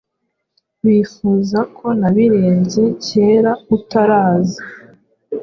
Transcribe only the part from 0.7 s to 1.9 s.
Bifuza ko